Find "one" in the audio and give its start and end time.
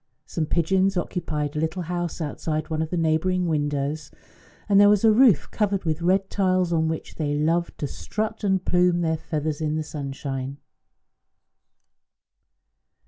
2.71-2.81